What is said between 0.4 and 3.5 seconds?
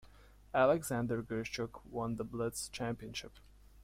Alexander Grischuk won the Blitz Championship.